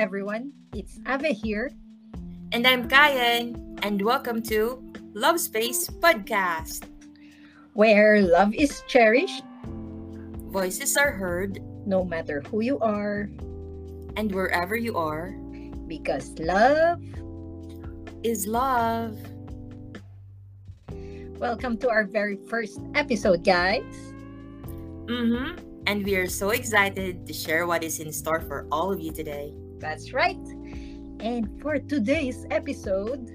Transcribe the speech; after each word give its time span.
everyone. 0.00 0.50
It's 0.72 0.98
Ave 1.04 1.34
here. 1.34 1.70
And 2.52 2.66
I'm 2.66 2.88
Kayen, 2.88 3.78
and 3.82 4.00
welcome 4.00 4.40
to 4.44 4.80
Love 5.12 5.38
Space 5.38 5.90
Podcast, 5.90 6.88
where 7.74 8.22
love 8.22 8.54
is 8.54 8.80
cherished, 8.88 9.44
voices 10.48 10.96
are 10.96 11.12
heard, 11.12 11.60
no 11.84 12.02
matter 12.02 12.40
who 12.48 12.62
you 12.62 12.80
are, 12.80 13.28
and 14.16 14.32
wherever 14.32 14.74
you 14.74 14.96
are, 14.96 15.36
because 15.86 16.32
love 16.40 17.04
is 18.24 18.46
love. 18.46 19.20
Welcome 21.36 21.76
to 21.76 21.90
our 21.90 22.04
very 22.04 22.40
first 22.48 22.80
episode, 22.94 23.44
guys. 23.44 23.84
Mm-hmm 25.12 25.66
and 25.86 26.04
we 26.04 26.14
are 26.14 26.28
so 26.28 26.50
excited 26.50 27.26
to 27.26 27.32
share 27.32 27.66
what 27.66 27.82
is 27.82 27.98
in 27.98 28.12
store 28.12 28.40
for 28.40 28.66
all 28.70 28.92
of 28.92 29.00
you 29.00 29.10
today. 29.10 29.52
That's 29.80 30.12
right. 30.12 30.38
And 31.20 31.60
for 31.60 31.78
today's 31.78 32.46
episode, 32.50 33.32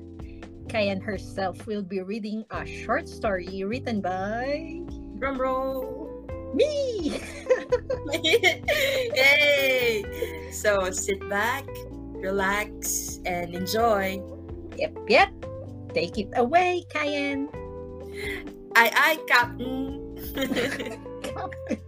Kayen 0.67 1.01
herself 1.01 1.65
will 1.65 1.81
be 1.81 2.01
reading 2.01 2.45
a 2.51 2.65
short 2.65 3.09
story 3.09 3.63
written 3.63 4.01
by 4.01 4.81
drumroll 5.17 6.05
me. 6.53 7.19
Yay! 9.15 10.03
So 10.51 10.91
sit 10.91 11.27
back, 11.29 11.65
relax, 12.13 13.19
and 13.25 13.53
enjoy. 13.53 14.21
Yep, 14.77 14.97
yep. 15.09 15.29
Take 15.93 16.17
it 16.17 16.29
away, 16.35 16.85
Kayen. 16.93 17.49
Aye, 18.75 18.91
aye, 18.93 19.19
Captain. 19.27 20.01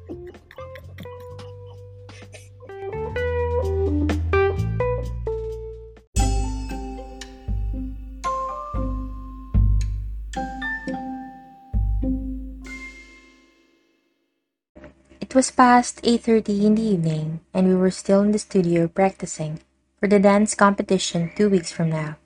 was 15.37 15.51
past 15.51 16.01
8.30 16.01 16.65
in 16.65 16.73
the 16.73 16.81
evening, 16.81 17.41
and 17.53 17.67
we 17.67 17.75
were 17.75 17.91
still 17.91 18.23
in 18.23 18.31
the 18.31 18.39
studio 18.39 18.87
practicing 18.87 19.59
for 19.99 20.07
the 20.09 20.17
dance 20.17 20.55
competition 20.55 21.29
two 21.37 21.47
weeks 21.47 21.71
from 21.71 21.91
now. 21.91 22.17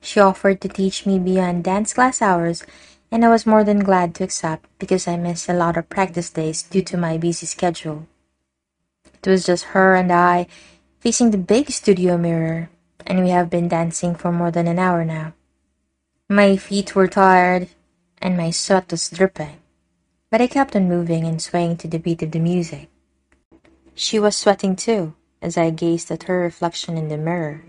She 0.00 0.18
offered 0.18 0.62
to 0.62 0.68
teach 0.68 1.04
me 1.04 1.18
beyond 1.18 1.62
dance 1.62 1.92
class 1.92 2.22
hours, 2.22 2.64
and 3.10 3.22
I 3.22 3.28
was 3.28 3.44
more 3.44 3.64
than 3.64 3.84
glad 3.84 4.14
to 4.14 4.24
accept 4.24 4.64
because 4.78 5.06
I 5.06 5.18
missed 5.18 5.50
a 5.50 5.52
lot 5.52 5.76
of 5.76 5.90
practice 5.90 6.30
days 6.30 6.62
due 6.62 6.80
to 6.80 6.96
my 6.96 7.18
busy 7.18 7.44
schedule. 7.44 8.06
It 9.04 9.28
was 9.28 9.44
just 9.44 9.76
her 9.76 9.94
and 9.94 10.10
I 10.10 10.46
facing 11.00 11.32
the 11.32 11.36
big 11.36 11.68
studio 11.68 12.16
mirror, 12.16 12.70
and 13.06 13.22
we 13.22 13.28
have 13.28 13.50
been 13.50 13.68
dancing 13.68 14.14
for 14.14 14.32
more 14.32 14.50
than 14.50 14.68
an 14.68 14.78
hour 14.78 15.04
now. 15.04 15.34
My 16.30 16.56
feet 16.56 16.94
were 16.94 17.08
tired, 17.08 17.68
and 18.22 18.38
my 18.38 18.48
sweat 18.48 18.90
was 18.90 19.10
dripping 19.10 19.58
but 20.32 20.40
I 20.40 20.46
kept 20.46 20.74
on 20.74 20.88
moving 20.88 21.26
and 21.26 21.42
swaying 21.42 21.76
to 21.76 21.88
the 21.88 21.98
beat 21.98 22.22
of 22.22 22.30
the 22.30 22.38
music. 22.38 22.88
She 23.94 24.18
was 24.18 24.34
sweating 24.34 24.76
too, 24.76 25.12
as 25.42 25.58
I 25.58 25.68
gazed 25.68 26.10
at 26.10 26.22
her 26.22 26.40
reflection 26.40 26.96
in 26.96 27.08
the 27.08 27.18
mirror. 27.18 27.64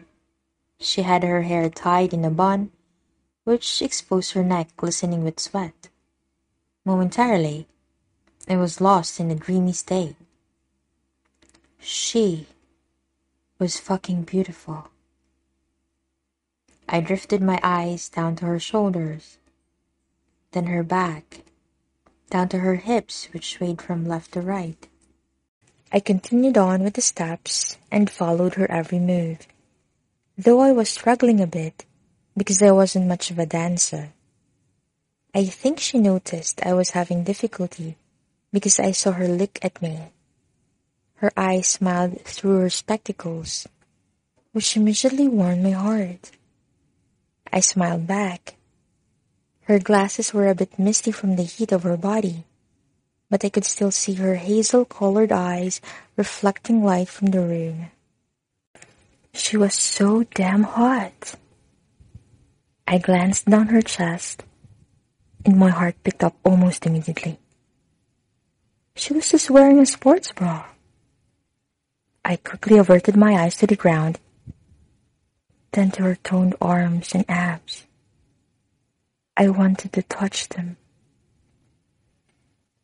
She 0.79 1.01
had 1.01 1.23
her 1.23 1.41
hair 1.41 1.69
tied 1.69 2.13
in 2.13 2.23
a 2.23 2.29
bun, 2.29 2.71
which 3.43 3.81
exposed 3.81 4.31
her 4.31 4.45
neck 4.45 4.69
glistening 4.77 5.25
with 5.25 5.41
sweat. 5.41 5.89
Momentarily, 6.85 7.67
I 8.47 8.55
was 8.55 8.79
lost 8.79 9.19
in 9.19 9.29
a 9.29 9.35
dreamy 9.35 9.73
state. 9.73 10.15
She 11.79 12.47
was 13.59 13.77
fucking 13.77 14.23
beautiful. 14.23 14.87
I 16.87 17.01
drifted 17.01 17.41
my 17.41 17.59
eyes 17.61 18.07
down 18.07 18.37
to 18.37 18.45
her 18.45 18.59
shoulders, 18.59 19.37
then 20.53 20.67
her 20.67 20.83
back, 20.83 21.43
down 22.33 22.49
to 22.49 22.57
her 22.57 22.75
hips, 22.81 23.29
which 23.31 23.53
swayed 23.53 23.79
from 23.79 24.07
left 24.07 24.31
to 24.31 24.41
right. 24.41 24.87
I 25.91 25.99
continued 25.99 26.57
on 26.57 26.81
with 26.81 26.95
the 26.95 27.01
steps 27.01 27.77
and 27.91 28.09
followed 28.09 28.55
her 28.55 28.69
every 28.71 28.97
move, 28.97 29.45
though 30.35 30.59
I 30.59 30.71
was 30.71 30.89
struggling 30.89 31.39
a 31.39 31.45
bit 31.45 31.85
because 32.35 32.59
I 32.63 32.71
wasn't 32.71 33.05
much 33.05 33.29
of 33.29 33.37
a 33.37 33.45
dancer. 33.45 34.13
I 35.35 35.45
think 35.45 35.79
she 35.79 35.99
noticed 35.99 36.65
I 36.65 36.73
was 36.73 36.97
having 36.97 37.23
difficulty 37.23 37.97
because 38.51 38.79
I 38.79 38.93
saw 38.93 39.11
her 39.11 39.27
look 39.27 39.59
at 39.61 39.79
me. 39.79 39.99
Her 41.21 41.31
eyes 41.37 41.67
smiled 41.67 42.19
through 42.25 42.61
her 42.61 42.71
spectacles, 42.71 43.67
which 44.53 44.75
immediately 44.75 45.27
warmed 45.27 45.61
my 45.61 45.77
heart. 45.77 46.31
I 47.51 47.59
smiled 47.59 48.07
back 48.07 48.55
her 49.65 49.79
glasses 49.79 50.33
were 50.33 50.47
a 50.47 50.55
bit 50.55 50.77
misty 50.77 51.11
from 51.11 51.35
the 51.35 51.43
heat 51.43 51.71
of 51.71 51.83
her 51.83 51.97
body, 51.97 52.43
but 53.29 53.43
I 53.45 53.49
could 53.49 53.65
still 53.65 53.91
see 53.91 54.15
her 54.15 54.35
hazel-colored 54.35 55.31
eyes 55.31 55.79
reflecting 56.17 56.83
light 56.83 57.07
from 57.07 57.27
the 57.27 57.41
room. 57.41 57.91
She 59.33 59.57
was 59.57 59.73
so 59.73 60.23
damn 60.23 60.63
hot. 60.63 61.35
I 62.87 62.97
glanced 62.97 63.45
down 63.45 63.67
her 63.67 63.81
chest, 63.81 64.43
and 65.45 65.57
my 65.57 65.69
heart 65.69 65.95
picked 66.03 66.23
up 66.23 66.35
almost 66.43 66.85
immediately. 66.85 67.39
She 68.95 69.13
was 69.13 69.31
just 69.31 69.49
wearing 69.49 69.79
a 69.79 69.85
sports 69.85 70.31
bra. 70.31 70.65
I 72.23 72.35
quickly 72.35 72.77
averted 72.77 73.15
my 73.15 73.33
eyes 73.35 73.55
to 73.57 73.67
the 73.67 73.75
ground, 73.75 74.19
then 75.71 75.89
to 75.91 76.03
her 76.03 76.15
toned 76.15 76.55
arms 76.61 77.15
and 77.15 77.25
abs. 77.27 77.85
I 79.35 79.49
wanted 79.49 79.93
to 79.93 80.03
touch 80.03 80.49
them. 80.49 80.77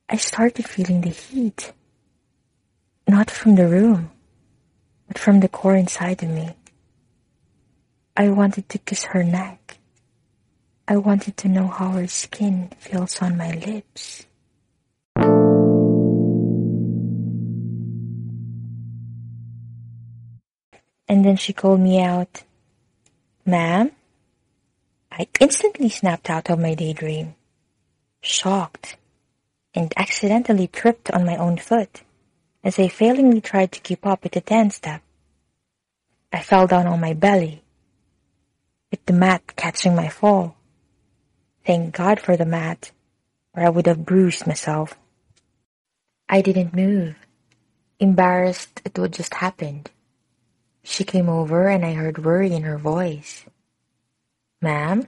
I 0.09 0.17
started 0.17 0.67
feeling 0.67 1.01
the 1.01 1.09
heat, 1.09 1.73
not 3.07 3.29
from 3.29 3.55
the 3.55 3.67
room, 3.67 4.09
but 5.07 5.19
from 5.19 5.41
the 5.41 5.47
core 5.47 5.75
inside 5.75 6.23
of 6.23 6.29
me. 6.29 6.49
I 8.17 8.29
wanted 8.29 8.67
to 8.69 8.79
kiss 8.79 9.03
her 9.05 9.23
neck. 9.23 9.77
I 10.87 10.97
wanted 10.97 11.37
to 11.37 11.47
know 11.47 11.67
how 11.67 11.89
her 11.89 12.07
skin 12.07 12.71
feels 12.79 13.21
on 13.21 13.37
my 13.37 13.51
lips. 13.53 14.25
And 21.07 21.25
then 21.25 21.37
she 21.37 21.53
called 21.53 21.79
me 21.79 22.01
out, 22.01 22.43
Ma'am? 23.45 23.91
I 25.19 25.28
instantly 25.41 25.90
snapped 25.90 26.30
out 26.30 26.50
of 26.50 26.59
my 26.59 26.75
daydream, 26.75 27.35
shocked, 28.22 28.96
and 29.75 29.94
accidentally 29.97 30.68
tripped 30.68 31.12
on 31.12 31.25
my 31.25 31.35
own 31.35 31.57
foot 31.57 32.03
as 32.63 32.80
I 32.80 32.88
failingly 32.88 33.41
tried 33.41 33.74
to 33.74 33.81
keep 33.81 34.06
up 34.06 34.24
with 34.24 34.31
the 34.31 34.40
dance 34.40 34.78
step. 34.78 35.02
I 36.31 36.40
fell 36.41 36.68
down 36.68 36.88
on 36.88 37.02
my 37.02 37.12
belly, 37.12 37.63
with 38.91 39.06
the 39.08 39.12
mat 39.12 39.58
catching 39.58 39.94
my 39.94 40.08
fall. 40.08 40.56
Thank 41.66 41.96
God 41.96 42.22
for 42.22 42.38
the 42.38 42.46
mat, 42.46 42.91
or 43.53 43.63
I 43.63 43.69
would 43.69 43.88
have 43.88 44.06
bruised 44.06 44.47
myself. 44.47 44.97
I 46.29 46.41
didn't 46.41 46.74
move, 46.74 47.18
embarrassed 48.00 48.81
at 48.85 48.97
what 48.97 49.12
just 49.12 49.34
happened. 49.34 49.91
She 50.81 51.03
came 51.03 51.28
over 51.28 51.68
and 51.68 51.85
I 51.85 51.91
heard 51.91 52.24
worry 52.24 52.53
in 52.53 52.63
her 52.63 52.78
voice. 52.78 53.44
Ma'am, 54.62 55.08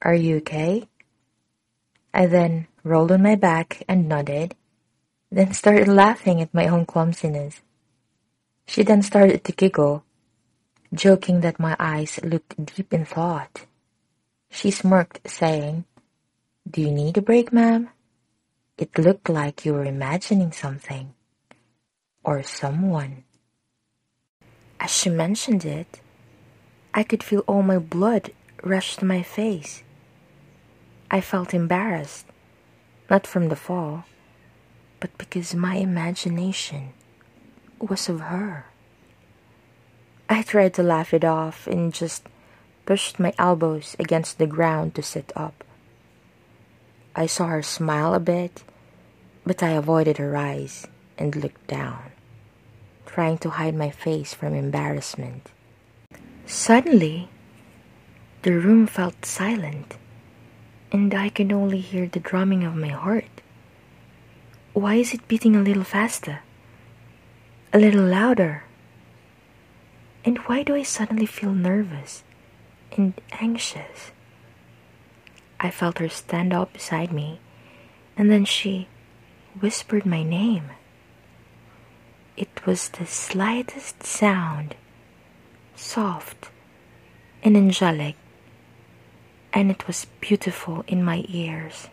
are 0.00 0.14
you 0.14 0.38
okay? 0.38 0.88
I 2.14 2.24
then 2.24 2.68
rolled 2.84 3.12
on 3.12 3.22
my 3.22 3.34
back 3.34 3.82
and 3.86 4.08
nodded, 4.08 4.54
then 5.30 5.52
started 5.52 5.88
laughing 5.88 6.40
at 6.40 6.54
my 6.54 6.68
own 6.68 6.86
clumsiness. 6.86 7.60
She 8.66 8.82
then 8.82 9.02
started 9.02 9.44
to 9.44 9.52
giggle, 9.52 10.04
joking 10.94 11.42
that 11.42 11.60
my 11.60 11.76
eyes 11.78 12.18
looked 12.24 12.56
deep 12.64 12.94
in 12.94 13.04
thought. 13.04 13.66
She 14.48 14.70
smirked, 14.70 15.20
saying, 15.28 15.84
Do 16.68 16.80
you 16.80 16.90
need 16.90 17.18
a 17.18 17.22
break, 17.22 17.52
ma'am? 17.52 17.90
It 18.78 18.98
looked 18.98 19.28
like 19.28 19.66
you 19.66 19.74
were 19.74 19.84
imagining 19.84 20.52
something. 20.52 21.12
Or 22.24 22.42
someone. 22.42 23.24
As 24.80 24.90
she 24.90 25.10
mentioned 25.10 25.66
it, 25.66 26.00
I 26.94 27.02
could 27.02 27.22
feel 27.22 27.44
all 27.46 27.62
my 27.62 27.78
blood 27.78 28.32
rushed 28.62 29.02
my 29.02 29.22
face. 29.22 29.82
I 31.10 31.20
felt 31.20 31.54
embarrassed, 31.54 32.26
not 33.08 33.26
from 33.26 33.48
the 33.48 33.56
fall, 33.56 34.04
but 35.00 35.16
because 35.16 35.54
my 35.54 35.76
imagination 35.76 36.92
was 37.78 38.08
of 38.08 38.20
her. 38.20 38.66
I 40.28 40.42
tried 40.42 40.74
to 40.74 40.82
laugh 40.82 41.14
it 41.14 41.24
off 41.24 41.66
and 41.66 41.94
just 41.94 42.28
pushed 42.84 43.18
my 43.18 43.32
elbows 43.38 43.96
against 43.98 44.38
the 44.38 44.46
ground 44.46 44.94
to 44.94 45.02
sit 45.02 45.32
up. 45.36 45.64
I 47.16 47.26
saw 47.26 47.46
her 47.46 47.62
smile 47.62 48.14
a 48.14 48.20
bit, 48.20 48.62
but 49.44 49.62
I 49.62 49.70
avoided 49.70 50.18
her 50.18 50.36
eyes 50.36 50.86
and 51.16 51.34
looked 51.34 51.66
down. 51.66 52.12
trying 53.06 53.38
to 53.38 53.50
hide 53.50 53.74
my 53.74 53.90
face 53.90 54.34
from 54.34 54.54
embarrassment. 54.54 55.50
Suddenly, 56.46 57.28
the 58.48 58.58
room 58.58 58.86
felt 58.86 59.26
silent, 59.26 59.98
and 60.90 61.12
I 61.12 61.28
could 61.28 61.52
only 61.52 61.80
hear 61.80 62.06
the 62.06 62.18
drumming 62.18 62.64
of 62.64 62.74
my 62.74 62.88
heart. 62.88 63.42
Why 64.72 64.94
is 64.94 65.12
it 65.12 65.28
beating 65.28 65.54
a 65.54 65.60
little 65.60 65.84
faster? 65.84 66.40
A 67.74 67.78
little 67.78 68.06
louder? 68.06 68.64
And 70.24 70.38
why 70.48 70.62
do 70.62 70.74
I 70.74 70.82
suddenly 70.82 71.26
feel 71.26 71.52
nervous 71.52 72.24
and 72.96 73.12
anxious? 73.32 74.12
I 75.60 75.70
felt 75.70 75.98
her 75.98 76.08
stand 76.08 76.54
up 76.54 76.72
beside 76.72 77.12
me, 77.12 77.40
and 78.16 78.30
then 78.30 78.46
she 78.46 78.88
whispered 79.60 80.06
my 80.06 80.22
name. 80.22 80.70
It 82.34 82.64
was 82.64 82.88
the 82.88 83.04
slightest 83.04 84.04
sound, 84.04 84.74
soft 85.76 86.48
and 87.42 87.54
angelic, 87.54 88.16
and 89.58 89.72
it 89.72 89.88
was 89.88 90.06
beautiful 90.20 90.84
in 90.86 91.02
my 91.02 91.24
ears. 91.26 91.88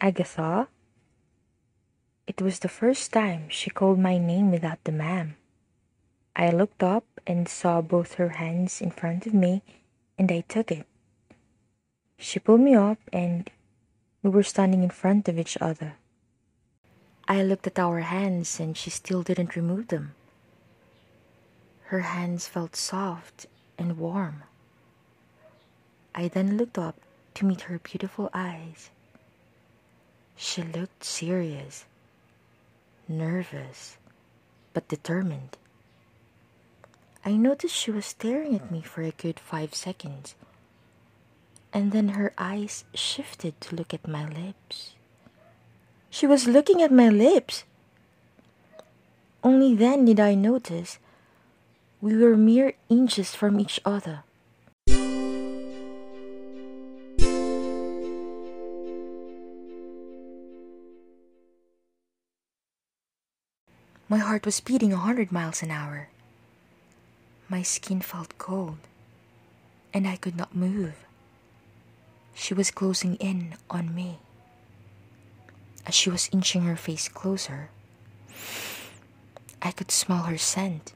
Agatha? 0.00 0.66
It 2.26 2.42
was 2.42 2.58
the 2.58 2.68
first 2.68 3.12
time 3.12 3.46
she 3.48 3.70
called 3.70 4.00
my 4.00 4.18
name 4.18 4.50
without 4.50 4.82
the 4.82 4.90
ma'am. 4.90 5.36
I 6.34 6.50
looked 6.50 6.82
up 6.82 7.04
and 7.24 7.46
saw 7.46 7.80
both 7.80 8.14
her 8.14 8.42
hands 8.42 8.80
in 8.80 8.90
front 8.90 9.28
of 9.28 9.34
me, 9.34 9.62
and 10.18 10.32
I 10.32 10.40
took 10.40 10.72
it. 10.72 10.84
She 12.18 12.40
pulled 12.40 12.62
me 12.62 12.74
up, 12.74 12.98
and 13.12 13.48
we 14.24 14.30
were 14.30 14.42
standing 14.42 14.82
in 14.82 14.90
front 14.90 15.28
of 15.28 15.38
each 15.38 15.56
other. 15.60 15.94
I 17.32 17.40
looked 17.42 17.66
at 17.66 17.78
our 17.78 18.00
hands, 18.00 18.60
and 18.60 18.76
she 18.76 18.90
still 18.90 19.22
didn't 19.22 19.56
remove 19.56 19.88
them. 19.88 20.14
Her 21.84 22.00
hands 22.00 22.46
felt 22.46 22.76
soft 22.76 23.46
and 23.78 23.96
warm. 23.96 24.42
I 26.14 26.28
then 26.28 26.58
looked 26.58 26.76
up 26.76 26.96
to 27.36 27.46
meet 27.46 27.62
her 27.62 27.78
beautiful 27.78 28.28
eyes. 28.34 28.90
She 30.36 30.62
looked 30.62 31.04
serious, 31.04 31.86
nervous, 33.08 33.96
but 34.74 34.86
determined. 34.88 35.56
I 37.24 37.32
noticed 37.32 37.74
she 37.74 37.90
was 37.90 38.04
staring 38.04 38.54
at 38.54 38.70
me 38.70 38.82
for 38.82 39.00
a 39.00 39.10
good 39.10 39.40
five 39.40 39.74
seconds, 39.74 40.34
and 41.72 41.92
then 41.92 42.10
her 42.10 42.34
eyes 42.36 42.84
shifted 42.92 43.58
to 43.62 43.74
look 43.74 43.94
at 43.94 44.06
my 44.06 44.28
lips. 44.28 44.92
She 46.12 46.26
was 46.26 46.46
looking 46.46 46.82
at 46.82 46.92
my 46.92 47.08
lips. 47.08 47.64
Only 49.42 49.74
then 49.74 50.04
did 50.04 50.20
I 50.20 50.34
notice 50.34 50.98
we 52.02 52.14
were 52.14 52.36
mere 52.36 52.74
inches 52.90 53.34
from 53.34 53.58
each 53.58 53.80
other. 53.82 54.22
My 64.06 64.18
heart 64.18 64.44
was 64.44 64.60
beating 64.60 64.92
a 64.92 64.98
hundred 65.00 65.32
miles 65.32 65.62
an 65.62 65.70
hour. 65.70 66.10
My 67.48 67.62
skin 67.62 68.02
felt 68.02 68.36
cold, 68.36 68.84
and 69.94 70.06
I 70.06 70.16
could 70.16 70.36
not 70.36 70.54
move. 70.54 70.92
She 72.34 72.52
was 72.52 72.70
closing 72.70 73.16
in 73.16 73.54
on 73.70 73.94
me. 73.94 74.18
As 75.86 75.94
she 75.94 76.10
was 76.10 76.30
inching 76.32 76.62
her 76.62 76.76
face 76.76 77.08
closer, 77.08 77.70
I 79.60 79.72
could 79.72 79.90
smell 79.90 80.24
her 80.24 80.38
scent. 80.38 80.92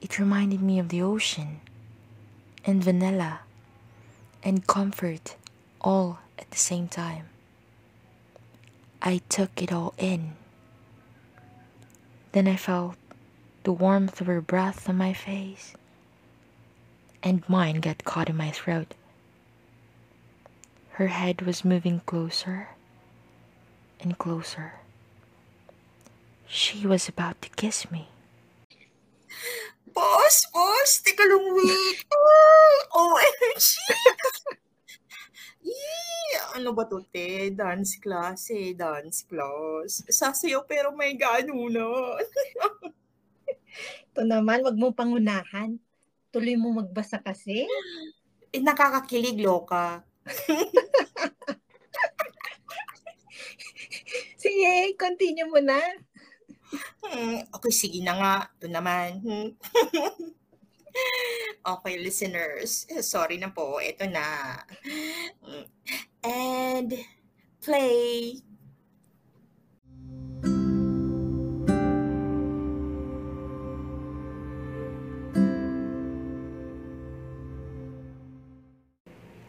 It 0.00 0.18
reminded 0.18 0.62
me 0.62 0.78
of 0.78 0.88
the 0.88 1.02
ocean, 1.02 1.60
and 2.64 2.82
vanilla, 2.82 3.40
and 4.42 4.66
comfort 4.66 5.36
all 5.80 6.20
at 6.38 6.50
the 6.50 6.56
same 6.56 6.88
time. 6.88 7.26
I 9.02 9.20
took 9.28 9.62
it 9.62 9.72
all 9.72 9.94
in. 9.98 10.32
Then 12.32 12.48
I 12.48 12.56
felt 12.56 12.96
the 13.64 13.72
warmth 13.72 14.20
of 14.20 14.26
her 14.26 14.40
breath 14.40 14.88
on 14.88 14.96
my 14.96 15.12
face, 15.12 15.74
and 17.22 17.46
mine 17.48 17.80
got 17.80 18.04
caught 18.04 18.28
in 18.30 18.36
my 18.36 18.50
throat. 18.50 18.94
Her 20.92 21.08
head 21.08 21.42
was 21.42 21.64
moving 21.64 22.00
closer 22.06 22.68
and 24.00 24.18
closer. 24.18 24.80
She 26.46 26.86
was 26.86 27.08
about 27.08 27.42
to 27.42 27.50
kiss 27.50 27.90
me. 27.90 28.08
Boss, 29.90 30.46
boss, 30.52 31.00
teka 31.02 31.24
lang, 31.24 31.44
wait. 31.56 31.98
Oh, 32.96 33.16
OMG! 33.16 33.64
Yee, 35.66 36.36
ano 36.54 36.70
ba 36.72 36.84
to, 36.86 37.02
te? 37.10 37.50
Dance 37.50 37.98
class 37.98 38.52
eh, 38.54 38.72
dance 38.76 39.26
class. 39.26 40.04
Sasayaw 40.06 40.62
pero 40.68 40.92
may 40.94 41.16
ganunan. 41.18 42.22
Ito 44.12 44.22
naman, 44.24 44.62
wag 44.64 44.76
mo 44.78 44.92
pangunahan. 44.94 45.76
Tuloy 46.30 46.56
mo 46.56 46.72
magbasa 46.76 47.18
kasi. 47.20 47.66
eh, 48.52 48.62
nakakakilig, 48.62 49.36
loka. 49.42 50.04
Sige, 54.56 54.96
continue 54.96 55.44
mo 55.52 55.60
na. 55.60 55.76
Hmm, 57.04 57.44
okay, 57.52 57.68
sige 57.76 58.00
na 58.00 58.16
nga. 58.16 58.34
Ito 58.56 58.72
naman. 58.72 59.20
Hmm. 59.20 59.52
okay, 61.76 62.00
listeners. 62.00 62.88
Sorry 63.04 63.36
na 63.36 63.52
po. 63.52 63.76
Ito 63.84 64.08
na. 64.08 64.56
Hmm. 65.44 65.68
And 66.24 66.88
play. 67.60 68.40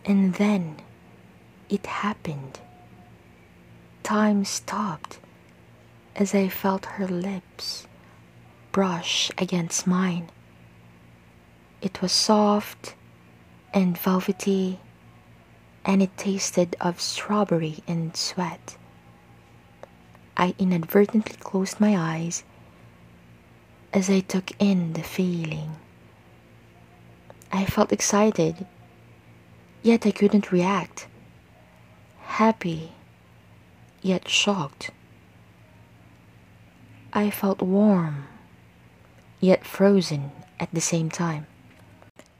And 0.04 0.36
then 0.36 0.84
it 1.72 1.88
happened. 1.88 2.67
Time 4.08 4.46
stopped 4.46 5.20
as 6.16 6.34
I 6.34 6.48
felt 6.48 6.86
her 6.96 7.10
lips 7.10 7.88
brush 8.72 9.30
against 9.38 9.86
mine. 9.86 10.30
It 11.82 12.02
was 12.02 12.14
soft 12.14 12.96
and 13.74 13.98
velvety, 13.98 14.80
and 15.84 16.02
it 16.02 16.16
tasted 16.16 16.78
of 16.80 17.02
strawberry 17.02 17.84
and 17.86 18.16
sweat. 18.16 18.78
I 20.38 20.56
inadvertently 20.58 21.36
closed 21.42 21.82
my 21.82 21.98
eyes 21.98 22.46
as 23.92 24.10
I 24.10 24.22
took 24.22 24.52
in 24.58 24.94
the 24.94 25.04
feeling. 25.04 25.76
I 27.52 27.66
felt 27.66 27.92
excited 27.92 28.66
yet 29.84 30.06
I 30.06 30.12
couldn't 30.12 30.54
react. 30.54 31.08
Happy, 32.22 32.94
yet 34.02 34.28
shocked. 34.28 34.92
I 37.14 37.30
felt 37.30 37.62
warm, 37.62 38.28
yet 39.40 39.66
frozen 39.66 40.32
at 40.60 40.74
the 40.74 40.82
same 40.82 41.10
time. 41.10 41.48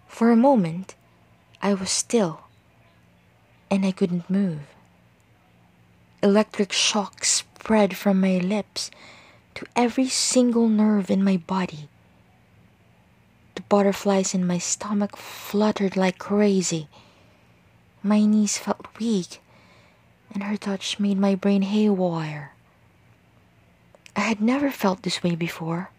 For 0.08 0.32
a 0.32 0.36
moment, 0.36 0.96
I 1.62 1.74
was 1.74 1.90
still, 1.90 2.42
and 3.70 3.86
I 3.86 3.92
couldn't 3.92 4.30
move. 4.30 4.62
Electric 6.22 6.72
shock 6.72 7.24
spread 7.24 7.96
from 7.96 8.20
my 8.20 8.38
lips 8.38 8.92
to 9.56 9.66
every 9.76 10.08
single 10.08 10.68
nerve 10.68 11.10
in 11.10 11.24
my 11.24 11.38
body. 11.38 11.90
The 13.56 13.62
butterflies 13.64 14.36
in 14.36 14.46
my 14.46 14.60
stomach 14.60 15.16
fluttered 15.18 15.98
like 15.98 16.20
crazy. 16.20 16.88
My 18.04 18.24
knees 18.24 18.58
felt 18.58 18.88
weak, 19.00 19.42
and 20.34 20.44
her 20.44 20.58
touch 20.58 21.00
made 21.00 21.18
my 21.18 21.36
brain 21.36 21.62
haywire. 21.62 22.54
I 24.16 24.22
had 24.22 24.42
never 24.42 24.72
felt 24.72 25.04
this 25.04 25.24
way 25.24 25.36
before. 25.36 25.92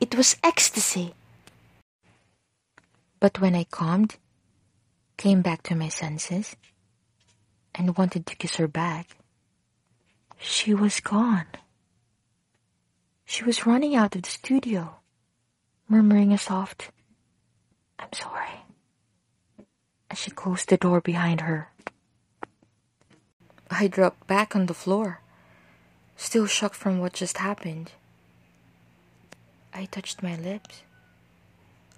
It 0.00 0.14
was 0.14 0.36
ecstasy. 0.42 1.14
But 3.18 3.40
when 3.40 3.54
I 3.54 3.64
calmed, 3.64 4.16
came 5.16 5.42
back 5.42 5.62
to 5.64 5.74
my 5.74 5.88
senses, 5.88 6.56
and 7.74 7.96
wanted 7.96 8.26
to 8.26 8.36
kiss 8.36 8.56
her 8.56 8.68
back, 8.68 9.16
she 10.38 10.72
was 10.72 11.00
gone. 11.00 11.46
She 13.26 13.44
was 13.44 13.66
running 13.66 13.94
out 13.94 14.16
of 14.16 14.22
the 14.22 14.30
studio, 14.30 14.96
murmuring 15.88 16.32
a 16.32 16.38
soft, 16.38 16.90
I'm 17.98 18.12
sorry 18.12 18.64
as 20.10 20.18
she 20.18 20.30
closed 20.30 20.68
the 20.68 20.76
door 20.76 21.00
behind 21.00 21.42
her. 21.42 21.68
I 23.70 23.86
dropped 23.86 24.26
back 24.26 24.56
on 24.56 24.66
the 24.66 24.74
floor, 24.74 25.20
still 26.16 26.46
shocked 26.46 26.74
from 26.74 26.98
what 26.98 27.12
just 27.12 27.38
happened. 27.38 27.92
I 29.72 29.84
touched 29.84 30.22
my 30.22 30.34
lips. 30.34 30.82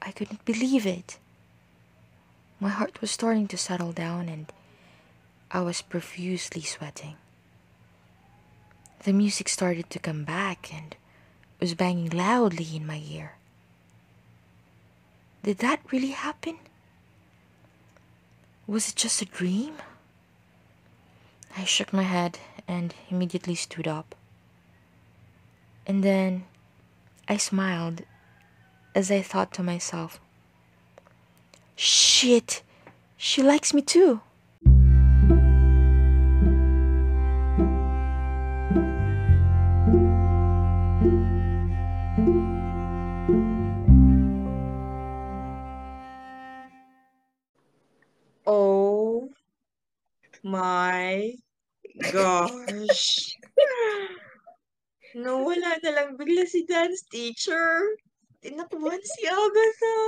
I 0.02 0.12
couldn't 0.12 0.44
believe 0.44 0.86
it. 0.86 1.18
My 2.60 2.68
heart 2.68 3.00
was 3.00 3.10
starting 3.10 3.48
to 3.48 3.56
settle 3.56 3.92
down 3.92 4.28
and 4.28 4.52
I 5.50 5.62
was 5.62 5.80
profusely 5.80 6.60
sweating. 6.60 7.16
The 9.04 9.12
music 9.12 9.48
started 9.48 9.88
to 9.90 9.98
come 9.98 10.24
back 10.24 10.72
and 10.72 10.94
was 11.58 11.74
banging 11.74 12.10
loudly 12.10 12.76
in 12.76 12.86
my 12.86 13.02
ear. 13.08 13.32
Did 15.42 15.58
that 15.58 15.80
really 15.90 16.10
happen? 16.10 16.58
Was 18.66 18.90
it 18.90 18.96
just 18.96 19.22
a 19.22 19.24
dream? 19.24 19.74
I 21.56 21.64
shook 21.64 21.92
my 21.92 22.02
head 22.02 22.38
and 22.66 22.94
immediately 23.10 23.54
stood 23.54 23.86
up. 23.86 24.14
And 25.86 26.02
then 26.02 26.44
I 27.28 27.36
smiled 27.36 28.02
as 28.94 29.10
I 29.10 29.22
thought 29.22 29.52
to 29.54 29.62
myself, 29.62 30.20
Shit, 31.76 32.62
she 33.16 33.42
likes 33.42 33.74
me 33.74 33.82
too. 33.82 34.20
Oh 48.46 49.28
my 50.42 51.41
gosh. 52.12 53.36
Nawala 55.12 55.76
na 55.84 55.90
lang 55.92 56.16
bigla 56.16 56.48
si 56.48 56.64
dance 56.64 57.04
teacher. 57.12 58.00
Tinakbuhan 58.40 59.02
si 59.04 59.28
Agatha. 59.28 59.98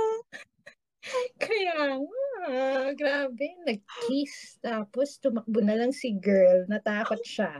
Kaya 1.37 2.01
nga, 2.01 2.89
grabe. 2.97 3.47
Nag-kiss. 3.69 4.57
Tapos 4.65 5.21
tumakbo 5.21 5.61
na 5.61 5.77
lang 5.77 5.93
si 5.93 6.17
girl. 6.17 6.65
Natakot 6.65 7.21
siya. 7.21 7.53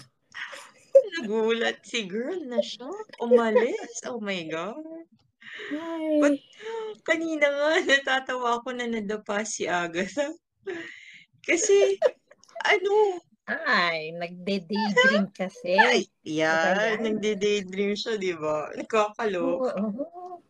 Nagulat 1.22 1.86
si 1.86 2.10
girl 2.10 2.42
na 2.50 2.60
siya. 2.66 2.90
Umalis. 3.22 4.02
Oh 4.10 4.18
my 4.18 4.42
God. 4.50 4.82
But 6.20 6.42
kanina 7.06 7.48
nga 7.48 7.72
natatawa 7.86 8.60
ako 8.60 8.74
na 8.74 8.90
nadapa 8.90 9.46
si 9.46 9.70
Agatha. 9.70 10.34
Kasi 11.46 12.02
ano, 12.66 13.22
Ay, 13.46 14.10
nagde-daydream 14.18 15.30
kasi. 15.30 15.78
Ayan. 16.26 16.98
nagde-daydream 16.98 17.94
siya, 17.94 18.18
di 18.18 18.34
ba? 18.34 18.74
Nakakaloka. 18.74 19.78
Oo, 19.78 20.02
oo. 20.02 20.42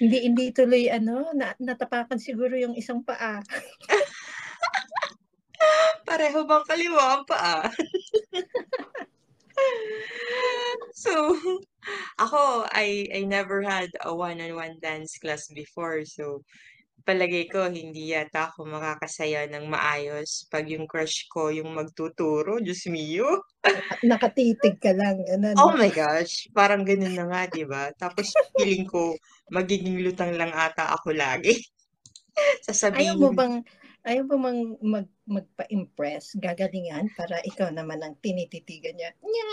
Hindi, 0.00 0.24
hindi 0.24 0.48
tuloy, 0.48 0.88
ano, 0.88 1.28
na, 1.36 1.52
natapakan 1.60 2.16
siguro 2.16 2.56
yung 2.56 2.72
isang 2.72 3.04
paa. 3.04 3.44
Pareho 6.08 6.48
bang 6.48 6.64
kaliwa 6.64 7.20
ang 7.20 7.24
paa? 7.28 7.68
so, 11.04 11.36
ako, 12.16 12.64
I, 12.72 13.12
I 13.12 13.28
never 13.28 13.60
had 13.60 13.92
a 14.00 14.16
one-on-one 14.16 14.80
dance 14.80 15.20
class 15.20 15.52
before. 15.52 16.08
So, 16.08 16.40
palagay 17.10 17.50
ko, 17.50 17.66
hindi 17.66 18.14
yata 18.14 18.54
ako 18.54 18.70
makakasaya 18.70 19.50
ng 19.50 19.66
maayos 19.66 20.46
pag 20.46 20.62
yung 20.70 20.86
crush 20.86 21.26
ko 21.26 21.50
yung 21.50 21.74
magtuturo. 21.74 22.62
Diyos 22.62 22.86
mio. 22.86 23.42
Nakatitig 24.06 24.78
ka 24.78 24.94
lang. 24.94 25.18
Ano, 25.26 25.58
Oh 25.58 25.74
my 25.74 25.90
gosh, 25.90 26.46
parang 26.54 26.86
ganun 26.86 27.18
na 27.18 27.26
nga, 27.26 27.50
di 27.50 27.66
ba? 27.66 27.90
Tapos 27.98 28.30
feeling 28.54 28.86
ko, 28.86 29.18
magiging 29.50 30.06
lutang 30.06 30.38
lang 30.38 30.54
ata 30.54 30.94
ako 30.94 31.10
lagi. 31.10 31.50
Ayaw 32.38 32.62
Sasabihin, 32.62 33.18
mo 33.18 33.34
bang, 33.34 33.54
ayaw 34.06 34.22
mo 34.30 34.36
bang 34.38 34.60
mag, 34.80 35.06
magpa-impress, 35.26 36.38
gagalingan, 36.38 37.10
para 37.18 37.42
ikaw 37.42 37.74
naman 37.74 37.98
ang 38.00 38.14
tinititigan 38.22 38.94
niya. 38.94 39.10
Nya! 39.18 39.46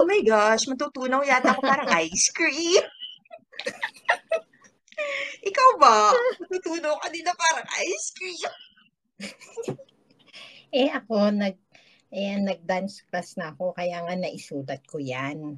oh 0.00 0.08
my 0.08 0.24
gosh, 0.24 0.64
matutunaw 0.64 1.20
yata 1.22 1.52
ako 1.54 1.60
parang 1.60 1.92
ice 1.92 2.32
cream. 2.32 2.82
Ikaw 5.44 5.70
ba? 5.76 6.12
Matutunaw 6.40 6.94
ka 7.00 7.08
din 7.10 7.24
na 7.24 7.34
parang 7.34 7.66
ice 7.82 8.08
cream. 8.14 8.52
Eh 10.74 10.90
ako, 10.90 11.30
nag, 11.30 11.54
eh, 12.10 12.34
nag-dance 12.34 13.06
class 13.06 13.38
na 13.38 13.54
ako, 13.54 13.78
kaya 13.78 14.02
nga 14.02 14.18
naisulat 14.18 14.82
ko 14.90 14.98
yan. 14.98 15.54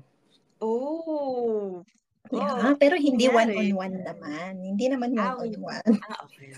Oh. 0.61 1.81
Yeah, 2.29 2.77
pero 2.77 3.01
hindi 3.01 3.25
one-on-one 3.25 4.05
naman. 4.05 4.61
Hindi 4.61 4.93
naman 4.93 5.17
one-on-one. 5.17 5.89
Ah, 6.05 6.21
okay. 6.29 6.53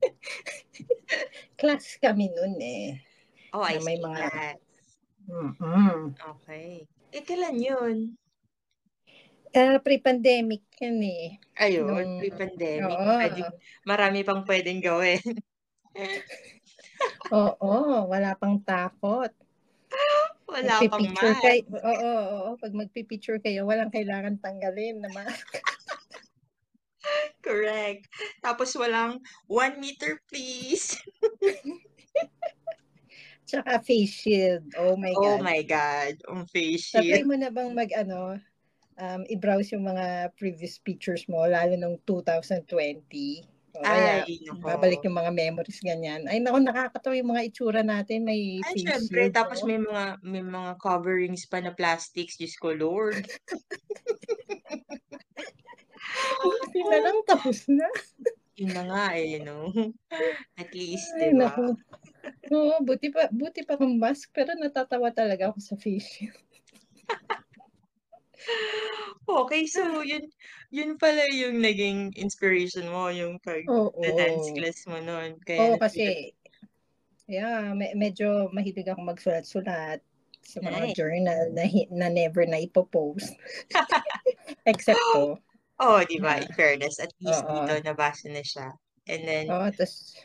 Class 1.60 2.00
kami 2.00 2.32
nun 2.32 2.56
eh. 2.56 2.96
Oh, 3.52 3.60
I 3.60 3.76
Na 3.76 3.84
may 3.84 4.00
see 4.00 4.04
mga- 4.08 4.32
that. 4.32 4.56
mm 5.28 6.16
Okay. 6.16 6.88
Eh, 7.12 7.20
kailan 7.20 7.60
yun? 7.60 7.96
Ah, 9.50 9.78
pre-pandemic 9.78 10.62
yan 10.78 11.02
eh. 11.02 11.26
Ayun, 11.58 11.90
Nung- 11.90 12.18
pre-pandemic. 12.18 12.86
Oo. 12.88 13.12
Pwedeng- 13.18 13.56
marami 13.82 14.18
pang 14.22 14.42
pwedeng 14.44 14.78
gawin. 14.78 15.18
Oo, 17.30 17.74
wala 18.06 18.34
pang 18.34 18.58
takot. 18.60 19.32
Wala 20.46 20.78
pang 20.80 21.02
Magpipicture 21.02 21.34
mask. 21.34 21.42
kayo, 21.42 21.62
oo, 21.72 22.10
oo, 22.30 22.50
pag 22.56 22.72
magpipicture 22.72 23.38
kayo, 23.38 23.66
walang 23.66 23.90
kailangan 23.90 24.38
tanggalin 24.38 24.98
na 24.98 25.10
mask. 25.10 25.46
Correct. 27.40 28.06
Tapos 28.40 28.70
walang 28.74 29.18
one 29.46 29.78
meter, 29.78 30.22
please. 30.26 30.94
Tsaka 33.46 33.82
face 33.82 34.14
shield. 34.16 34.62
Oh 34.76 34.94
my 34.94 35.10
Oh 35.12 35.34
God. 35.34 35.42
my 35.42 35.60
God. 35.64 36.14
Ang 36.28 36.46
face 36.46 36.94
shield. 36.94 37.26
mo 37.26 37.34
na 37.34 37.50
bang 37.50 37.70
mag, 37.72 37.90
ano, 37.92 38.38
um, 39.00 39.24
i-browse 39.26 39.72
yung 39.72 39.88
mga 39.88 40.36
previous 40.36 40.76
pictures 40.78 41.24
mo, 41.26 41.48
lalo 41.48 41.74
nung 41.74 41.96
2020. 42.04 43.48
O 43.70 43.86
kaya, 43.86 44.26
Ay, 44.26 44.42
nako. 44.44 44.66
babalik 44.66 45.00
yung 45.06 45.16
mga 45.16 45.32
memories 45.32 45.80
ganyan. 45.80 46.26
Ay, 46.26 46.42
naku, 46.42 46.58
nakakatawa 46.60 47.14
yung 47.16 47.30
mga 47.32 47.46
itsura 47.48 47.80
natin. 47.86 48.26
May 48.26 48.60
Ay, 48.66 48.82
syempre. 48.82 49.30
shield. 49.30 49.34
Tapos 49.34 49.62
no? 49.62 49.66
may 49.70 49.78
mga 49.78 50.04
may 50.26 50.42
mga 50.44 50.72
coverings 50.82 51.46
pa 51.46 51.62
na 51.62 51.72
plastics. 51.72 52.36
Diyos 52.36 52.58
ko, 52.58 52.74
Lord. 52.74 53.24
Buti 56.42 56.80
na 56.90 56.98
lang, 56.98 57.18
tapos 57.24 57.70
na. 57.70 57.86
Yun 58.58 58.72
na 58.74 58.84
nga 58.84 59.06
eh, 59.16 59.38
no? 59.40 59.72
At 60.58 60.74
least, 60.74 61.08
di 61.16 61.32
ba? 61.32 61.54
Oo, 62.52 62.82
buti 62.84 63.08
pa, 63.08 63.30
buti 63.32 63.64
pa 63.64 63.80
kung 63.80 63.96
mask, 63.96 64.34
pero 64.34 64.52
natatawa 64.58 65.08
talaga 65.14 65.48
ako 65.48 65.58
sa 65.62 65.78
face 65.80 66.04
shield. 66.04 66.36
Okay, 69.30 69.62
so 69.70 70.02
yun 70.02 70.26
yun 70.74 70.98
pala 70.98 71.22
yung 71.30 71.62
naging 71.62 72.10
inspiration 72.18 72.90
mo, 72.90 73.08
yung 73.14 73.38
pag 73.38 73.62
Oo. 73.70 74.02
dance 74.02 74.50
class 74.54 74.78
mo 74.90 74.98
noon. 74.98 75.38
Kaya 75.46 75.74
Oo, 75.74 75.78
kasi, 75.78 76.34
yeah, 77.30 77.70
me- 77.70 77.94
medyo 77.94 78.50
mahilig 78.50 78.90
ako 78.90 79.06
magsulat-sulat 79.06 80.02
sa 80.42 80.58
mga 80.58 80.90
Nice. 80.90 80.96
journal 80.98 81.42
na, 81.54 81.62
hi- 81.62 81.90
na 81.94 82.10
never 82.10 82.42
na 82.42 82.58
ipopost. 82.58 83.38
Except 84.70 84.98
to. 85.14 85.38
Oh, 85.80 86.02
di 86.04 86.18
ba? 86.20 86.36
In 86.42 86.50
fairness, 86.52 87.00
at 87.00 87.14
least 87.22 87.40
Oo. 87.46 87.54
dito 87.54 87.72
nabasa 87.86 88.28
na 88.28 88.42
siya. 88.44 88.74
And 89.08 89.22
then, 89.24 89.44
Oo, 89.48 89.70
tapos, 89.72 90.18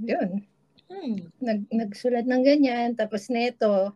yun, 0.00 0.48
hmm, 0.90 1.28
nag, 1.44 1.60
nagsulat 1.70 2.24
ng 2.26 2.42
ganyan. 2.42 2.96
Tapos 2.98 3.28
neto, 3.30 3.92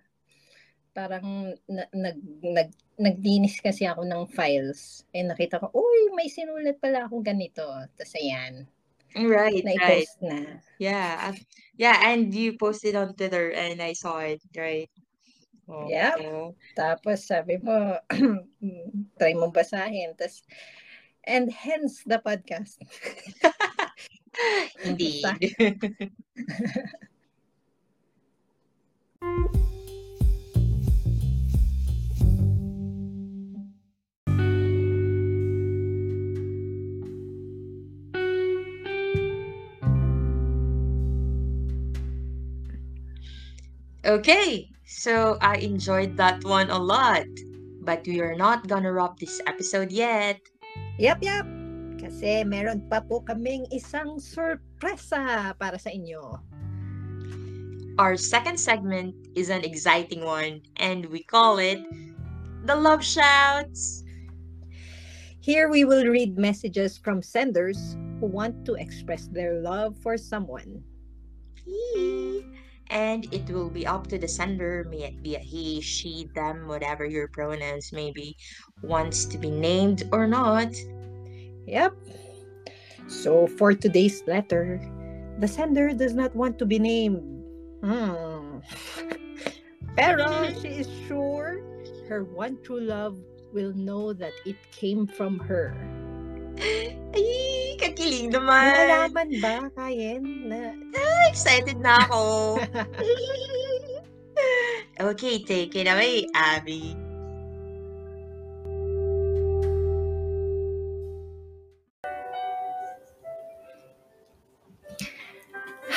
parang 0.92 1.56
na, 1.66 1.88
nag, 1.92 2.18
nag, 2.44 2.70
nagdinis 3.00 3.58
kasi 3.60 3.88
ako 3.88 4.04
ng 4.04 4.28
files. 4.30 5.04
Eh, 5.12 5.24
nakita 5.24 5.58
ko, 5.58 5.72
uy, 5.72 6.12
may 6.12 6.28
sinulat 6.28 6.76
pala 6.78 7.08
ako 7.08 7.24
ganito. 7.24 7.64
Tapos 7.96 8.14
ayan, 8.16 8.68
right, 9.16 9.64
right. 9.64 9.76
na-post 9.76 10.16
na. 10.20 10.60
Yeah. 10.76 11.32
uh, 11.32 11.36
Yeah, 11.80 12.12
and 12.12 12.30
you 12.36 12.60
posted 12.60 12.94
on 12.94 13.16
Twitter 13.16 13.50
and 13.50 13.80
I 13.80 13.96
saw 13.96 14.20
it, 14.20 14.44
right? 14.54 14.92
Oh, 15.66 15.88
Yep. 15.88 16.14
so, 16.20 16.54
Tapos 16.76 17.18
sabi 17.24 17.56
mo, 17.58 17.96
try 19.18 19.32
mong 19.32 19.56
basahin. 19.56 20.12
Tapos, 20.14 20.44
and 21.24 21.48
hence 21.48 22.04
the 22.04 22.20
podcast. 22.20 22.76
indeed. 24.84 25.24
Okay, 44.02 44.66
so 44.82 45.38
I 45.40 45.62
enjoyed 45.62 46.16
that 46.18 46.42
one 46.42 46.70
a 46.70 46.78
lot. 46.78 47.26
But 47.82 48.06
we 48.06 48.22
are 48.22 48.34
not 48.34 48.66
gonna 48.66 48.92
wrap 48.92 49.18
this 49.18 49.40
episode 49.46 49.90
yet. 49.90 50.38
Yap, 50.98 51.22
yap. 51.22 51.46
Kasi 52.02 52.42
meron 52.42 52.82
pa 52.90 53.02
po 53.02 53.22
kaming 53.22 53.66
isang 53.70 54.18
sorpresa 54.18 55.54
para 55.58 55.78
sa 55.78 55.90
inyo. 55.90 56.38
Our 57.98 58.18
second 58.18 58.58
segment 58.58 59.14
is 59.38 59.50
an 59.50 59.62
exciting 59.62 60.26
one, 60.26 60.66
and 60.82 61.06
we 61.06 61.22
call 61.22 61.62
it 61.62 61.78
the 62.66 62.74
Love 62.74 63.04
Shouts. 63.06 64.02
Here 65.42 65.70
we 65.70 65.84
will 65.84 66.06
read 66.06 66.38
messages 66.38 66.98
from 66.98 67.22
senders 67.22 67.98
who 68.18 68.26
want 68.26 68.66
to 68.66 68.74
express 68.78 69.26
their 69.26 69.58
love 69.58 69.98
for 69.98 70.14
someone. 70.14 70.82
Yee. 71.66 72.51
And 72.92 73.24
it 73.32 73.48
will 73.48 73.70
be 73.70 73.86
up 73.86 74.06
to 74.08 74.18
the 74.18 74.28
sender, 74.28 74.84
may 74.84 75.08
it 75.08 75.22
be 75.22 75.34
a 75.34 75.40
he, 75.40 75.80
she, 75.80 76.28
them, 76.34 76.68
whatever 76.68 77.06
your 77.06 77.26
pronouns 77.28 77.90
maybe 77.90 78.36
wants 78.82 79.24
to 79.32 79.38
be 79.38 79.50
named 79.50 80.04
or 80.12 80.28
not. 80.28 80.68
Yep. 81.66 81.96
So 83.08 83.46
for 83.46 83.72
today's 83.72 84.22
letter, 84.26 84.76
the 85.40 85.48
sender 85.48 85.96
does 85.96 86.12
not 86.12 86.36
want 86.36 86.58
to 86.58 86.66
be 86.66 86.78
named. 86.78 87.24
Hmm. 87.80 88.60
Pero 89.96 90.52
she 90.60 90.84
is 90.84 90.88
sure 91.08 91.64
her 92.08 92.24
one 92.24 92.58
true 92.62 92.80
love 92.80 93.16
will 93.52 93.72
know 93.72 94.12
that 94.12 94.32
it 94.44 94.56
came 94.70 95.06
from 95.06 95.38
her. 95.40 95.72
Ay, 97.82 97.90
kakiling 97.90 98.30
naman. 98.30 98.62
Nalalaman 98.70 99.30
ba, 99.42 99.54
Kayen, 99.74 100.22
na 100.46 100.70
ah, 100.94 101.26
Excited 101.26 101.82
na 101.82 101.98
ako. 102.06 102.62
okay, 105.10 105.42
take 105.42 105.74
it 105.74 105.90
away, 105.90 106.30
Abby. 106.30 106.94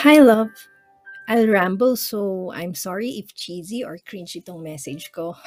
Hi, 0.02 0.18
love. 0.26 0.50
I'll 1.30 1.46
ramble, 1.46 2.02
so 2.02 2.50
I'm 2.50 2.74
sorry 2.74 3.22
if 3.22 3.38
cheesy 3.38 3.86
or 3.86 4.02
cringe 4.02 4.34
itong 4.34 4.66
message 4.66 5.14
ko. 5.14 5.38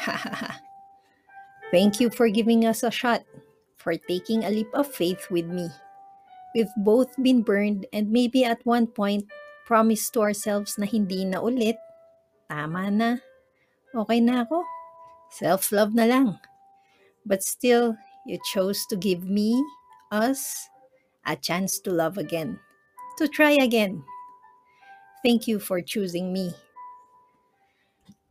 Thank 1.74 1.98
you 1.98 2.14
for 2.14 2.30
giving 2.30 2.62
us 2.62 2.86
a 2.86 2.94
shot, 2.94 3.26
for 3.74 3.98
taking 3.98 4.46
a 4.46 4.54
leap 4.54 4.70
of 4.70 4.86
faith 4.86 5.26
with 5.34 5.50
me. 5.50 5.66
We've 6.54 6.72
both 6.76 7.12
been 7.22 7.42
burned 7.42 7.86
and 7.92 8.10
maybe 8.10 8.44
at 8.44 8.64
one 8.64 8.86
point 8.86 9.28
promised 9.66 10.14
to 10.14 10.24
ourselves 10.24 10.78
na 10.78 10.86
hindi 10.86 11.24
na 11.24 11.44
ulit. 11.44 11.76
Tama 12.48 12.88
na. 12.88 13.10
Okay 13.92 14.20
na 14.20 14.48
ako. 14.48 14.64
Self-love 15.28 15.92
na 15.92 16.08
lang. 16.08 16.28
But 17.28 17.44
still, 17.44 17.96
you 18.24 18.40
chose 18.48 18.88
to 18.88 18.96
give 18.96 19.28
me, 19.28 19.60
us, 20.10 20.68
a 21.28 21.36
chance 21.36 21.78
to 21.84 21.92
love 21.92 22.16
again. 22.16 22.56
To 23.20 23.28
try 23.28 23.60
again. 23.60 24.04
Thank 25.20 25.46
you 25.46 25.60
for 25.60 25.84
choosing 25.84 26.32
me. 26.32 26.56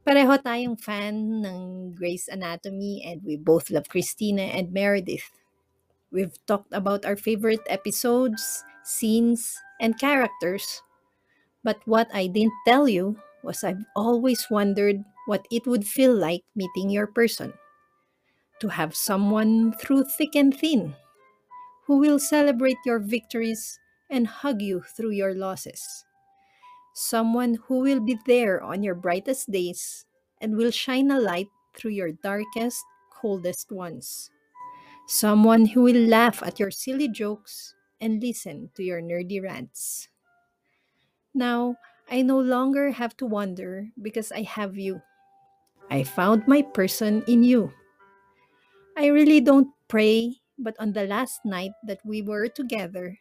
Pareho 0.07 0.39
tayong 0.39 0.79
fan 0.79 1.43
ng 1.43 1.91
Grey's 1.93 2.31
Anatomy 2.31 3.03
and 3.03 3.21
we 3.27 3.35
both 3.35 3.69
love 3.69 3.91
Christina 3.91 4.49
and 4.55 4.71
Meredith. 4.71 5.29
We've 6.11 6.33
talked 6.47 6.73
about 6.73 7.05
our 7.05 7.15
favorite 7.15 7.61
episodes, 7.67 8.63
scenes, 8.83 9.57
and 9.79 9.99
characters. 9.99 10.81
But 11.63 11.81
what 11.85 12.09
I 12.13 12.27
didn't 12.27 12.53
tell 12.65 12.87
you 12.87 13.17
was 13.43 13.63
I've 13.63 13.83
always 13.95 14.49
wondered 14.49 15.03
what 15.27 15.45
it 15.51 15.67
would 15.67 15.85
feel 15.85 16.13
like 16.15 16.43
meeting 16.55 16.89
your 16.89 17.07
person. 17.07 17.53
To 18.59 18.69
have 18.69 18.95
someone 18.95 19.73
through 19.73 20.05
thick 20.05 20.35
and 20.35 20.55
thin 20.55 20.95
who 21.85 21.97
will 21.97 22.19
celebrate 22.19 22.77
your 22.85 22.99
victories 22.99 23.79
and 24.09 24.27
hug 24.27 24.61
you 24.61 24.81
through 24.81 25.11
your 25.11 25.33
losses 25.33 26.05
someone 26.97 27.59
who 27.67 27.79
will 27.79 27.99
be 27.99 28.17
there 28.25 28.61
on 28.63 28.81
your 28.81 28.95
brightest 28.95 29.51
days 29.51 30.05
and 30.41 30.57
will 30.57 30.71
shine 30.71 31.11
a 31.11 31.19
light 31.19 31.47
through 31.75 31.91
your 31.91 32.11
darkest, 32.11 32.83
coldest 33.13 33.71
ones. 33.71 34.31
Someone 35.07 35.65
who 35.67 35.83
will 35.83 36.07
laugh 36.07 36.43
at 36.43 36.59
your 36.59 36.69
silly 36.69 37.07
jokes 37.07 37.73
and 38.01 38.21
listen 38.21 38.69
to 38.75 38.83
your 38.83 39.01
nerdy 39.01 39.41
rants. 39.41 40.09
Now, 41.33 41.77
I 42.11 42.21
no 42.21 42.39
longer 42.39 42.91
have 42.91 43.15
to 43.17 43.25
wonder 43.25 43.87
because 44.01 44.31
I 44.31 44.41
have 44.43 44.77
you. 44.77 45.01
I 45.89 46.03
found 46.03 46.47
my 46.47 46.61
person 46.61 47.23
in 47.27 47.43
you. 47.43 47.71
I 48.97 49.07
really 49.07 49.39
don't 49.39 49.69
pray, 49.87 50.41
but 50.57 50.75
on 50.79 50.91
the 50.91 51.05
last 51.05 51.45
night 51.45 51.71
that 51.85 52.01
we 52.03 52.21
were 52.21 52.47
together, 52.47 53.19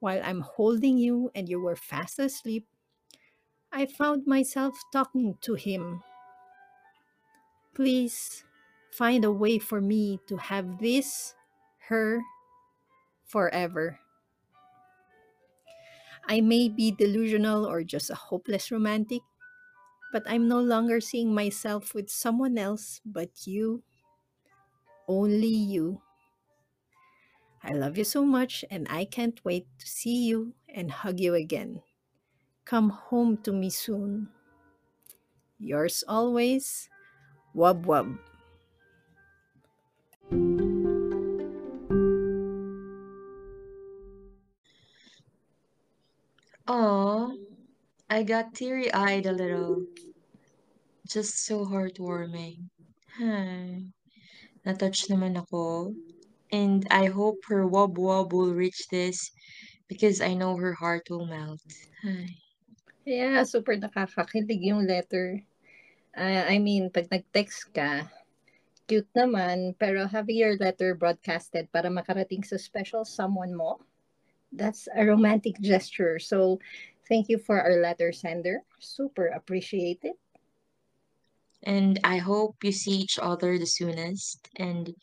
while 0.00 0.20
I'm 0.24 0.40
holding 0.40 0.98
you 0.98 1.30
and 1.34 1.48
you 1.48 1.60
were 1.60 1.76
fast 1.76 2.18
asleep, 2.18 2.66
I 3.70 3.86
found 3.86 4.26
myself 4.26 4.76
talking 4.92 5.38
to 5.42 5.54
him. 5.54 6.02
Please 7.74 8.44
find 8.92 9.24
a 9.24 9.32
way 9.32 9.58
for 9.58 9.80
me 9.80 10.20
to 10.28 10.36
have 10.36 10.78
this, 10.78 11.34
her, 11.88 12.20
forever. 13.24 13.98
I 16.28 16.40
may 16.40 16.68
be 16.68 16.92
delusional 16.92 17.66
or 17.66 17.82
just 17.82 18.10
a 18.10 18.14
hopeless 18.14 18.70
romantic, 18.70 19.22
but 20.12 20.22
I'm 20.26 20.46
no 20.46 20.60
longer 20.60 21.00
seeing 21.00 21.34
myself 21.34 21.94
with 21.94 22.10
someone 22.10 22.58
else 22.58 23.00
but 23.04 23.46
you, 23.46 23.82
only 25.08 25.48
you. 25.48 26.02
I 27.64 27.72
love 27.72 27.96
you 27.96 28.04
so 28.04 28.24
much, 28.24 28.64
and 28.70 28.86
I 28.90 29.04
can't 29.04 29.38
wait 29.44 29.66
to 29.78 29.86
see 29.86 30.26
you 30.26 30.54
and 30.68 30.90
hug 30.90 31.20
you 31.20 31.34
again. 31.34 31.82
Come 32.64 32.90
home 32.90 33.38
to 33.44 33.52
me 33.52 33.70
soon. 33.70 34.28
Yours 35.58 36.02
always, 36.08 36.88
Wub 37.54 37.84
Wub. 37.86 38.18
I 48.12 48.28
got 48.28 48.52
teary-eyed 48.52 49.24
a 49.24 49.32
little. 49.32 49.88
Just 51.08 51.48
so 51.48 51.64
heartwarming. 51.64 52.68
Hi. 53.16 53.88
Natouch 54.68 55.08
naman 55.08 55.40
ako. 55.40 55.96
And 56.52 56.84
I 56.92 57.08
hope 57.08 57.40
her 57.48 57.64
wob 57.64 57.96
wob 57.96 58.36
will 58.36 58.52
reach 58.52 58.84
this 58.92 59.32
because 59.88 60.20
I 60.20 60.36
know 60.36 60.60
her 60.60 60.76
heart 60.76 61.08
will 61.08 61.24
melt. 61.24 61.64
Hi. 62.04 62.28
Yeah, 63.08 63.48
super 63.48 63.80
nakakakilig 63.80 64.60
yung 64.60 64.84
letter. 64.84 65.40
Ah, 66.12 66.44
I 66.52 66.60
mean, 66.60 66.92
pag 66.92 67.08
nag-text 67.08 67.72
ka, 67.72 68.12
cute 68.92 69.08
naman, 69.16 69.72
pero 69.80 70.04
having 70.04 70.36
your 70.36 70.60
letter 70.60 70.92
broadcasted 70.92 71.72
para 71.72 71.88
makarating 71.88 72.44
sa 72.44 72.60
special 72.60 73.08
someone 73.08 73.56
mo, 73.56 73.80
that's 74.52 74.84
a 74.92 75.00
romantic 75.00 75.56
gesture. 75.64 76.20
So, 76.20 76.60
thank 77.08 77.28
you 77.28 77.38
for 77.38 77.60
our 77.60 77.80
letter 77.80 78.12
sender. 78.12 78.62
Super 78.78 79.26
appreciated. 79.26 80.12
And 81.62 82.00
I 82.02 82.18
hope 82.18 82.56
you 82.62 82.72
see 82.72 82.92
each 82.92 83.18
other 83.20 83.58
the 83.58 83.66
soonest. 83.66 84.48
And 84.56 84.94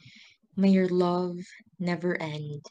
may 0.55 0.69
your 0.69 0.89
love 0.89 1.37
never 1.79 2.21
end. 2.21 2.65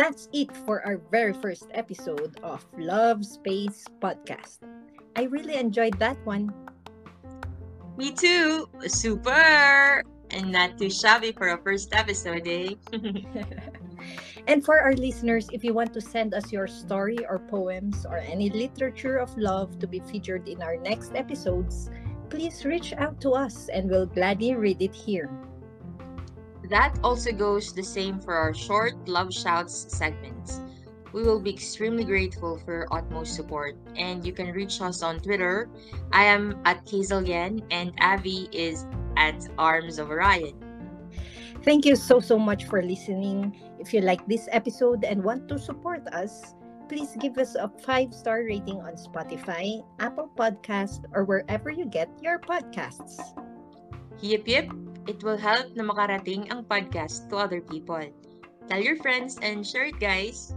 That's 0.00 0.30
it 0.32 0.48
for 0.64 0.80
our 0.80 0.96
very 1.12 1.34
first 1.34 1.68
episode 1.74 2.40
of 2.42 2.64
Love 2.78 3.20
Space 3.20 3.84
Podcast. 4.00 4.64
I 5.14 5.24
really 5.24 5.56
enjoyed 5.56 5.98
that 5.98 6.16
one. 6.24 6.48
Me 7.98 8.10
too. 8.10 8.64
Super. 8.88 10.02
And 10.30 10.52
not 10.52 10.78
too 10.78 10.88
shabby 10.88 11.32
for 11.32 11.52
a 11.52 11.60
first 11.60 11.92
episode, 11.92 12.48
eh? 12.48 12.80
and 14.48 14.64
for 14.64 14.80
our 14.80 14.94
listeners, 14.94 15.50
if 15.52 15.62
you 15.62 15.74
want 15.74 15.92
to 15.92 16.00
send 16.00 16.32
us 16.32 16.50
your 16.50 16.66
story 16.66 17.18
or 17.28 17.38
poems 17.38 18.06
or 18.08 18.16
any 18.16 18.48
literature 18.48 19.18
of 19.18 19.36
love 19.36 19.78
to 19.80 19.86
be 19.86 20.00
featured 20.00 20.48
in 20.48 20.62
our 20.62 20.78
next 20.78 21.12
episodes, 21.14 21.90
please 22.30 22.64
reach 22.64 22.94
out 22.94 23.20
to 23.20 23.32
us 23.32 23.68
and 23.68 23.90
we'll 23.90 24.06
gladly 24.06 24.54
read 24.54 24.80
it 24.80 24.94
here. 24.94 25.28
That 26.70 26.94
also 27.02 27.32
goes 27.32 27.72
the 27.72 27.82
same 27.82 28.20
for 28.20 28.32
our 28.32 28.54
short 28.54 28.94
love 29.08 29.34
shouts 29.34 29.90
segments. 29.90 30.60
We 31.12 31.24
will 31.24 31.40
be 31.40 31.50
extremely 31.50 32.04
grateful 32.04 32.58
for 32.64 32.72
your 32.72 32.88
utmost 32.94 33.34
support. 33.34 33.74
And 33.96 34.24
you 34.24 34.32
can 34.32 34.52
reach 34.52 34.80
us 34.80 35.02
on 35.02 35.18
Twitter. 35.18 35.68
I 36.12 36.24
am 36.24 36.62
at 36.64 36.86
Kazelyen 36.86 37.66
and 37.72 37.92
Ave 38.00 38.46
is 38.52 38.86
at 39.16 39.48
Arms 39.58 39.98
of 39.98 40.10
Orion. 40.10 40.54
Thank 41.64 41.84
you 41.84 41.96
so, 41.96 42.20
so 42.20 42.38
much 42.38 42.64
for 42.66 42.80
listening. 42.80 43.58
If 43.80 43.92
you 43.92 44.00
like 44.00 44.24
this 44.28 44.48
episode 44.52 45.04
and 45.04 45.24
want 45.24 45.48
to 45.48 45.58
support 45.58 46.06
us, 46.14 46.54
please 46.88 47.16
give 47.18 47.36
us 47.38 47.56
a 47.56 47.68
five 47.82 48.14
star 48.14 48.44
rating 48.44 48.78
on 48.78 48.94
Spotify, 48.94 49.82
Apple 49.98 50.30
Podcast, 50.38 51.04
or 51.12 51.24
wherever 51.24 51.68
you 51.68 51.84
get 51.84 52.08
your 52.22 52.38
podcasts. 52.38 53.18
Yip 54.22 54.46
yip, 54.46 54.70
it 55.10 55.18
will 55.26 55.36
help 55.36 55.74
na 55.74 55.82
makarating 55.82 56.46
ang 56.54 56.62
podcast 56.70 57.26
to 57.26 57.34
other 57.34 57.58
people. 57.58 57.98
Tell 58.70 58.78
your 58.78 58.94
friends 59.02 59.34
and 59.42 59.66
share 59.66 59.90
it, 59.90 59.98
guys. 59.98 60.54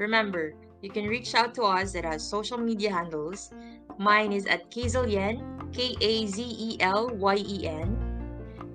Remember, 0.00 0.56
you 0.80 0.88
can 0.88 1.04
reach 1.04 1.36
out 1.36 1.52
to 1.60 1.68
us 1.68 1.92
at 1.92 2.08
our 2.08 2.16
social 2.16 2.56
media 2.56 2.88
handles. 2.88 3.52
Mine 4.00 4.32
is 4.32 4.48
at 4.48 4.72
Kazelyen, 4.72 5.44
K 5.76 5.92
A 6.00 6.24
Z 6.24 6.40
E 6.40 6.80
L 6.80 7.12
Y 7.12 7.36
E 7.36 7.68
N. 7.68 7.92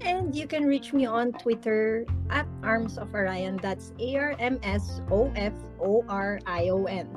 And 0.05 0.37
you 0.37 0.45
can 0.45 0.69
reach 0.69 0.93
me 0.93 1.09
on 1.09 1.33
Twitter 1.33 2.05
at 2.29 2.45
Arms 2.61 3.01
of 3.01 3.09
Orion. 3.17 3.57
That's 3.57 3.89
A 3.97 4.21
R 4.21 4.33
M 4.37 4.61
S 4.61 5.01
O 5.09 5.33
F 5.33 5.57
O 5.81 6.05
R 6.05 6.37
I 6.45 6.69
O 6.69 6.85
N. 6.85 7.09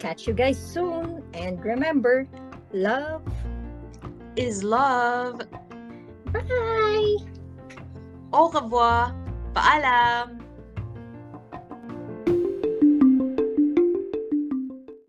Catch 0.00 0.24
you 0.24 0.32
guys 0.32 0.56
soon. 0.56 1.20
And 1.36 1.60
remember, 1.60 2.24
love 2.72 3.20
Is 4.36 4.64
love. 4.64 5.42
Bye! 6.32 7.33
Au 8.34 8.48
revoir. 8.48 9.14
Paalam. 9.54 10.43